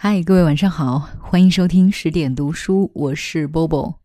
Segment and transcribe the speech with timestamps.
[0.00, 3.96] 嗨，各位晚上好，欢迎收听十点读书，我是 Bobo。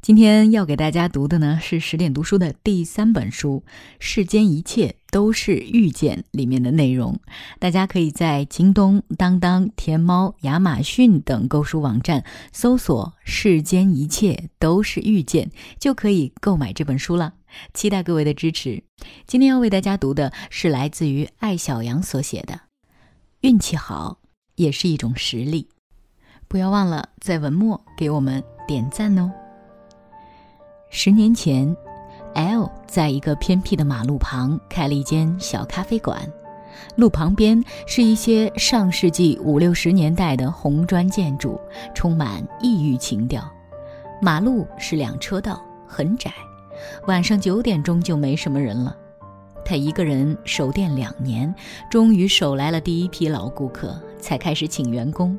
[0.00, 3.64] 今天要给大家读的呢是十点读书的第三本书
[3.98, 7.18] 《世间一切都是遇见》里面的内容。
[7.58, 12.22] 大家可以在京东、当当、天猫、亚马逊等购书网站
[12.52, 17.34] 搜索“世间一切都是遇见”，就可以购买这本书了。
[17.74, 18.84] 期待各位的支持。
[19.26, 22.54] 今天要为大家读的是来自于艾小羊所写的
[23.40, 24.18] 《运气好》。
[24.62, 25.66] 也是一种实力，
[26.46, 29.28] 不要忘了在文末给我们点赞哦。
[30.88, 31.76] 十年前
[32.34, 36.30] ，L 在一个偏僻的马路旁开了一间小咖啡馆，
[36.94, 41.58] 路旁边是一些上世纪五六十年代的红砖建筑，
[41.92, 43.42] 充满异域情调。
[44.20, 46.32] 马路是两车道，很窄，
[47.08, 48.96] 晚上九点钟就没什么人了。
[49.64, 51.54] 他一个人守店两年，
[51.90, 55.38] 终于守来了第一批老顾客，才开始请员工。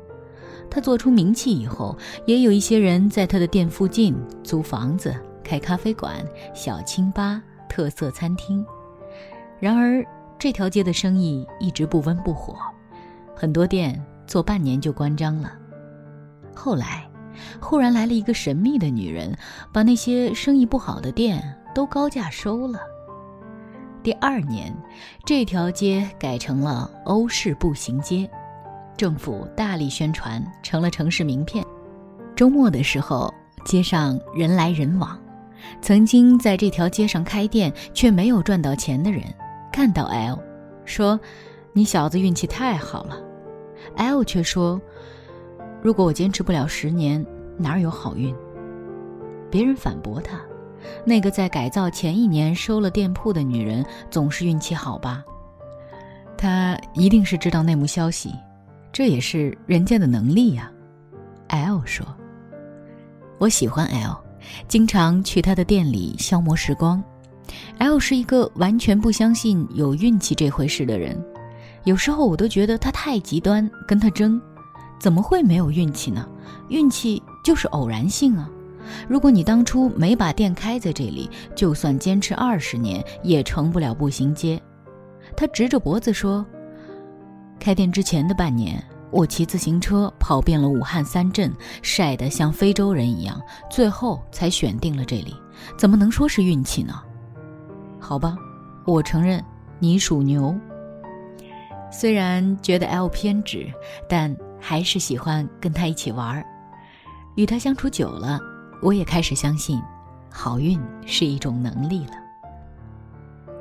[0.70, 5.14] 他做出名气以后，也有一些人在他的店附近租房子、
[5.44, 8.64] 开咖啡馆、小清吧、特色餐厅。
[9.60, 10.04] 然而，
[10.38, 12.56] 这条街的生意一直不温不火，
[13.36, 15.52] 很多店做半年就关张了。
[16.54, 17.08] 后来，
[17.60, 19.36] 忽然来了一个神秘的女人，
[19.72, 21.42] 把那些生意不好的店
[21.74, 22.80] 都高价收了。
[24.04, 24.70] 第二年，
[25.24, 28.28] 这条街改成了欧式步行街，
[28.98, 31.64] 政府大力宣传，成了城市名片。
[32.36, 33.32] 周末的时候，
[33.64, 35.18] 街上人来人往。
[35.80, 39.22] 曾经在这条街上开店却没有赚到钱的人，
[39.72, 40.38] 看到 L，
[40.84, 41.18] 说
[41.72, 43.18] ：“你小子运气太好了。
[43.96, 44.78] ”L 却说
[45.80, 47.24] ：“如果我坚持不了十年，
[47.56, 48.34] 哪有好运？”
[49.50, 50.38] 别人反驳他。
[51.04, 55.24] 那个在改造前一年收了店铺的女人，总是运气好吧？
[56.36, 58.34] 她一定是知道内幕消息，
[58.92, 60.70] 这也是人家的能力呀。
[61.48, 62.06] L 说
[63.38, 64.16] ：“我喜欢 L，
[64.66, 67.02] 经常去他的店里消磨时光。
[67.78, 71.22] L 是一个完全不相信有运气这回事的人，
[71.84, 74.40] 有时候我都觉得他太极端，跟他争，
[74.98, 76.26] 怎么会没有运气呢？
[76.68, 78.50] 运气就是偶然性啊。”
[79.08, 84.60] 如果你当初没把店开在这里，就算坚持二十年也成不了步行街。
[85.36, 86.44] 他直着脖子说
[87.58, 91.52] ：“开店之前的半年，我骑自行车跑遍了武汉三镇，
[91.82, 93.40] 晒得像非洲人一样，
[93.70, 95.34] 最后才选定了这里。
[95.76, 97.02] 怎么能说是运气呢？
[97.98, 98.36] 好吧，
[98.86, 99.42] 我承认
[99.78, 100.54] 你属牛。
[101.90, 103.66] 虽然觉得 L 偏执，
[104.08, 106.44] 但还是喜欢跟他一起玩儿。
[107.36, 108.38] 与他相处久了。”
[108.84, 109.80] 我也开始相信，
[110.30, 112.12] 好运是一种能力了。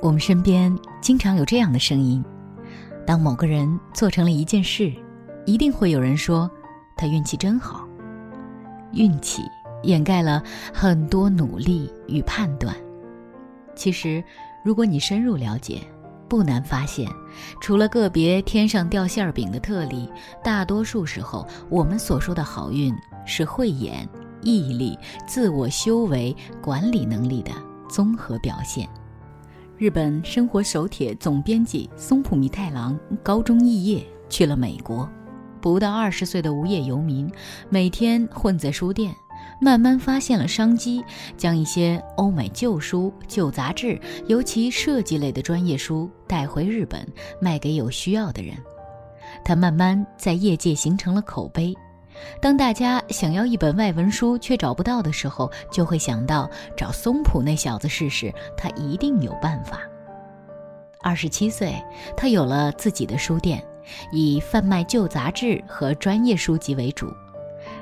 [0.02, 2.22] 我们身边经常有这样的声音：
[3.08, 4.94] 当某个人做成了一件事，
[5.46, 6.52] 一定会有人说
[6.98, 7.88] 他运气真好。
[8.92, 9.42] 运气
[9.84, 12.76] 掩盖了很多努力与判断。
[13.76, 14.22] 其实，
[14.62, 15.80] 如果你深入了解，
[16.28, 17.10] 不难发现，
[17.62, 20.12] 除了个别天上掉馅儿饼的特例，
[20.44, 22.94] 大多数时候我们所说的好运
[23.26, 24.06] 是慧眼。
[24.44, 27.52] 毅力、自我修为、管理能力的
[27.90, 28.88] 综合表现。
[29.78, 35.10] 日本生活手帖总编辑松浦弥太郎高中肄业去了美国，
[35.60, 37.30] 不到二十岁的无业游民，
[37.70, 39.14] 每天混在书店，
[39.60, 41.04] 慢慢发现了商机，
[41.36, 47.06] 将一些欧美旧书、旧杂志，尤其设计类的专业书带回日本，
[47.42, 48.56] 卖给有需要的人。
[49.44, 51.74] 他慢慢在业界形成了口碑。
[52.40, 59.82] 当大家想要一本外文书却找不到的时候，就会想到找松浦那小子试试，他一定有办法。
[61.02, 61.76] 二十七岁，
[62.16, 63.64] 他有了自己的书店，
[64.12, 67.12] 以贩卖旧杂志和专业书籍为主。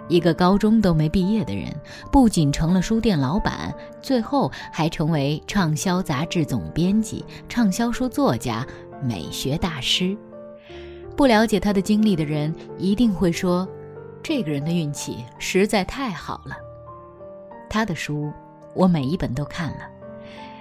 [0.08, 1.74] 一个高中都没毕业的人，
[2.12, 8.66] 不仅成了书店老板，最后还成为畅销杂志总编辑、畅销书作家、
[9.02, 10.18] 美学大师。
[11.16, 13.68] 不了解他的经历的人，一定会说。
[14.23, 16.56] 这个人的运气实在太好了。
[17.69, 18.31] 他的书
[18.75, 19.89] 我每一本都看了。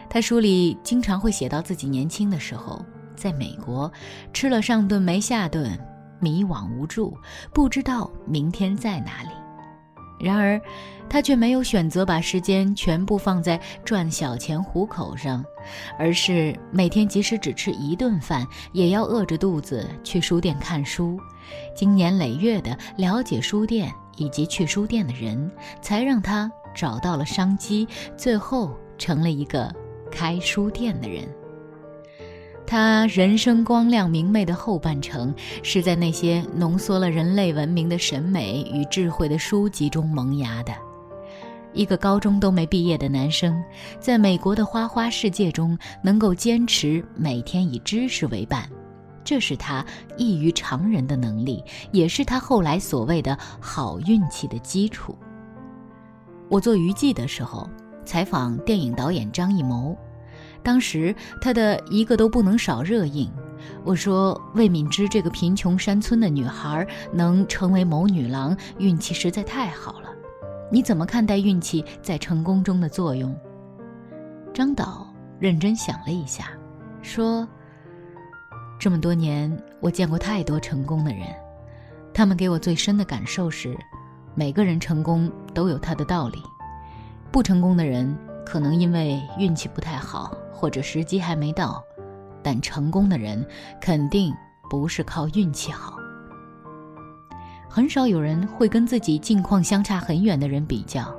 [0.08, 2.84] 他书里经常会写到自己年轻的时候，
[3.14, 3.90] 在美国
[4.32, 5.78] 吃了上顿没下顿，
[6.18, 7.16] 迷惘无助，
[7.52, 9.28] 不知道明天在哪里。
[10.18, 10.60] 然而，
[11.08, 15.42] 他却没有选择把时间全部放在赚小钱糊口上，
[15.98, 21.18] 而是每天即使只吃一顿饭，也要饿着肚子去书店看书，
[21.74, 25.50] 经年累月的了解书店以及去书店的人，
[25.80, 27.86] 才让他找到了商机，
[28.16, 29.74] 最后成了一个
[30.10, 31.24] 开书店的人。
[32.66, 40.72] 他人生光亮明媚的后半程，是在那些浓缩了人类文明的审美与智慧的书籍中萌芽的。
[41.72, 43.60] 一个高中都没毕业的男生，
[43.98, 48.68] 在美国的花花世界中，能够坚持每天以知识为伴，
[49.24, 49.84] 这是他
[50.16, 51.62] 异于常人的能力，
[51.92, 55.16] 也是他后来所谓的好运气的基础。
[56.48, 57.68] 我做娱记的时候，
[58.04, 59.96] 采访电影导演张艺谋。
[60.62, 63.30] 当时他的一个都不能少热映。
[63.84, 70.08] 我说魏敏芝这个贫穷山村的女孩能成为某女郎，运气实在太好了。
[70.72, 73.34] 你怎么看待运气在成功中的作用？
[74.52, 75.06] 张导
[75.38, 76.50] 认真想了一下，
[77.02, 77.46] 说
[78.80, 81.28] ：“这么多年，我见过太多成功的人，
[82.14, 83.76] 他们给我最深的感受是，
[84.34, 86.42] 每个人成功都有他的道理。
[87.30, 91.82] 不成功的人可能因为运气不太好。”或者时机还没到，
[92.42, 93.42] 但成功的人
[93.80, 94.30] 肯定
[94.68, 95.96] 不是靠运气好。
[97.66, 101.10] 很少有人会跟自己境况相差很远的人比较，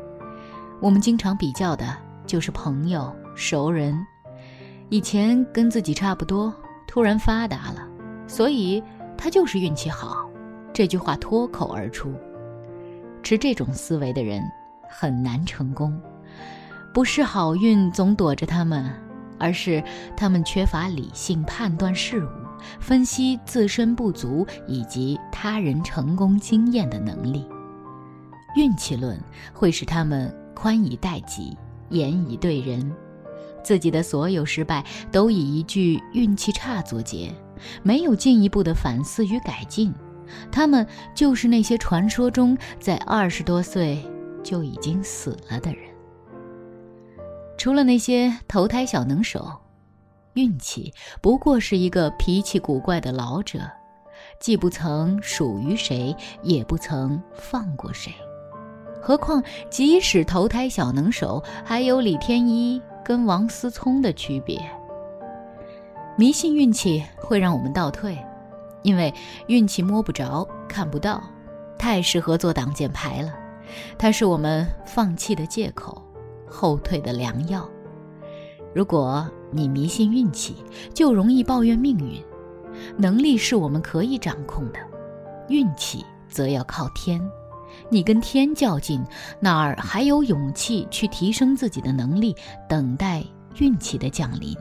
[0.80, 1.98] 我们经常比较的
[2.28, 3.98] 就是朋友、熟人。
[4.90, 6.54] 以前跟自己差不多，
[6.92, 7.88] 突然发达了，
[8.28, 8.84] 所以
[9.18, 10.30] 他就是运气好。
[10.74, 12.14] 这句话脱口而出，
[13.24, 14.44] 持这种思维的人
[14.90, 15.98] 很难成功，
[16.94, 18.92] 不是好运总躲着他们。
[19.40, 19.84] 而是
[20.16, 22.30] 他们缺乏理性判断事物、
[22.80, 27.48] 分析自身不足以及他人成功经验的能力。
[28.56, 29.20] 运气论
[29.52, 31.58] 会使他们宽以待己、
[31.90, 32.96] 严以对人，
[33.64, 37.34] 自己的所有失败都以一句“运气差”作结，
[37.84, 39.94] 没有进一步的反思与改进。
[40.52, 44.02] 他们就是那些传说中在二十多岁
[44.42, 45.82] 就已经死了的人。
[47.58, 49.60] 除了那些投胎小能手，
[50.34, 53.60] 运气不过是一个脾气古怪的老者，
[54.40, 58.12] 既不曾属于谁，也不曾放过谁。
[59.02, 64.62] 何况，即使投胎小能手，还有李天一跟王思聪的区别。
[66.18, 68.18] 迷信运气会让我们倒退，
[68.84, 69.14] 因为
[69.48, 71.24] 运气摸不着、看不到，
[71.78, 73.34] 太适合做挡箭牌了。
[73.98, 76.02] 它是我们放弃的借口。
[76.54, 77.66] 后退的良药。
[78.76, 80.58] 如果你迷信运气，
[80.94, 82.22] 就容易抱怨命运。
[82.98, 84.80] 能力是我们可以掌控的，
[85.48, 87.22] 运气则要靠天。
[87.92, 89.04] 你跟天较劲，
[89.40, 92.36] 哪儿还有勇气去提升自己的能力，
[92.68, 93.22] 等待
[93.60, 94.58] 运气的降临？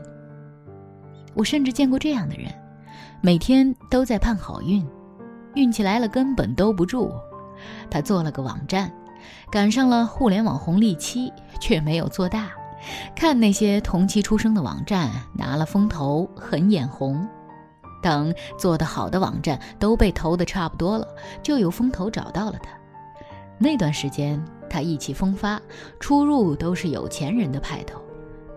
[1.33, 2.53] 我甚至见过这样的人，
[3.21, 4.85] 每天都在盼好运，
[5.55, 7.11] 运气来了根本兜不住。
[7.89, 8.91] 他做了个网站。
[9.51, 12.49] 赶上了互联网红利期，却没有做大。
[13.15, 17.27] 看那些同期出生的网站拿了风投，很眼红。
[18.01, 21.07] 等做得好的网站都被投的差不多了，
[21.43, 22.71] 就有风投找到了他。
[23.61, 25.61] 那段时间他意气风发，
[25.99, 28.01] 出入都是有钱人的派头。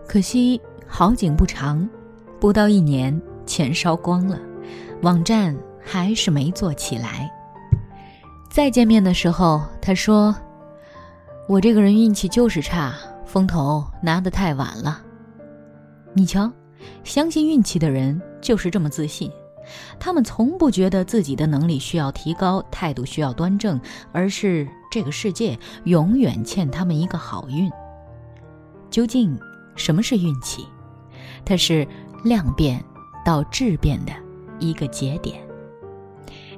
[0.07, 1.87] 可惜好景不长，
[2.39, 4.39] 不到一年钱烧光了，
[5.03, 7.31] 网站还是没做起来。
[8.49, 10.35] 再见面的时候，他说。
[11.47, 14.99] 我这个人运气就是差，风头拿得太晚了。
[16.11, 16.51] 你瞧，
[17.03, 19.31] 相信运气的人就是这么自信，
[19.99, 23.79] 他们从不觉得自己的能力需要提高，态度需要端正，
[24.11, 27.69] 而是这个世界永远欠他们一个好运。
[28.89, 29.37] 究竟
[29.75, 30.65] 什么是运气？
[31.43, 31.87] 它是
[32.23, 32.83] 量变
[33.25, 34.11] 到质变的
[34.59, 35.37] 一个节点。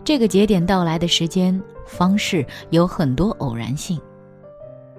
[0.04, 4.00] 这个节点到来的时间方式有很多偶然性。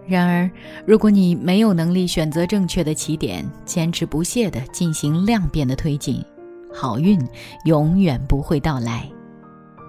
[0.07, 0.51] 然而，
[0.87, 6.25] 如果你没有能力选择正确的起点，坚持不懈地进行量变的推进，
[6.79, 7.19] 好运
[7.65, 9.11] 永远不会到来。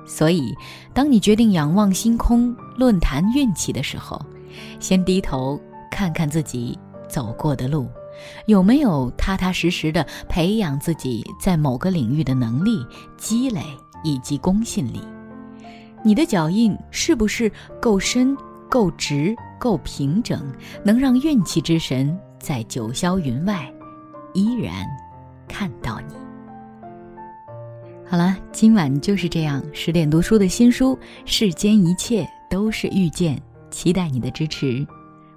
[0.07, 0.55] 所以，
[0.91, 4.19] 当你决定仰望星空、论坛运气的时候，
[4.79, 6.77] 先低头看看自己
[7.07, 7.87] 走过的路，
[8.47, 12.83] 有没有踏踏实实的培养自己在某个领域的能力
[13.17, 13.61] 积累
[14.03, 14.99] 以及公信力。
[16.03, 18.35] 你的脚印是不是够深、
[18.67, 19.35] 够直？
[19.59, 20.41] 够平整，
[20.85, 23.69] 能让运气之神在九霄云外
[24.33, 24.87] 依然
[25.49, 26.18] 看到你。
[28.09, 29.63] 好了，今晚就是这样。
[29.71, 33.37] 十点读书的新书《世间一切都是遇见》，
[33.69, 34.83] 期待你的支持。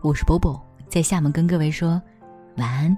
[0.00, 2.00] 我是波波，在厦门跟各位说
[2.56, 2.96] 晚安。